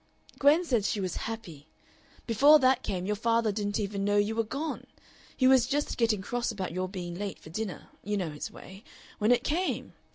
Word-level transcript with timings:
"Gwen 0.39 0.65
said 0.65 0.83
she 0.83 0.99
was 0.99 1.15
happy. 1.27 1.67
Before 2.25 2.57
that 2.57 2.81
came 2.81 3.05
your 3.05 3.15
father 3.15 3.51
didn't 3.51 3.79
even 3.79 4.03
know 4.03 4.17
you 4.17 4.33
were 4.33 4.41
gone. 4.43 4.87
He 5.37 5.45
was 5.45 5.67
just 5.67 5.95
getting 5.95 6.23
cross 6.23 6.51
about 6.51 6.71
your 6.71 6.89
being 6.89 7.13
late 7.13 7.37
for 7.37 7.51
dinner 7.51 7.87
you 8.03 8.17
know 8.17 8.31
his 8.31 8.49
way 8.49 8.83
when 9.19 9.31
it 9.31 9.43
came. 9.43 9.93